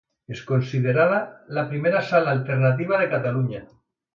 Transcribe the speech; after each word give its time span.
És 0.35 0.39
considerada 0.51 1.19
la 1.57 1.65
primera 1.73 2.01
Sala 2.09 2.35
alternativa 2.39 3.03
de 3.05 3.11
Catalunya. 3.13 3.63